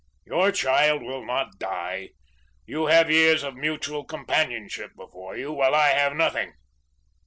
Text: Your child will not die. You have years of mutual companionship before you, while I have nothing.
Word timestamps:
Your 0.25 0.51
child 0.51 1.03
will 1.03 1.23
not 1.23 1.59
die. 1.59 2.09
You 2.65 2.87
have 2.87 3.11
years 3.11 3.43
of 3.43 3.53
mutual 3.55 4.03
companionship 4.03 4.95
before 4.95 5.37
you, 5.37 5.51
while 5.51 5.75
I 5.75 5.89
have 5.89 6.15
nothing. 6.15 6.55